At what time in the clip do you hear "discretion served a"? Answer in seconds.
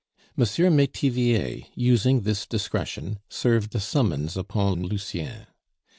2.47-3.79